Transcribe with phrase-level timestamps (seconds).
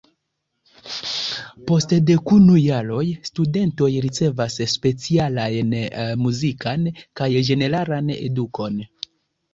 [1.71, 5.77] Post dekunu jaroj studentoj ricevas specialajn
[6.27, 6.89] muzikan
[7.21, 8.85] kaj ĝeneralan edukon.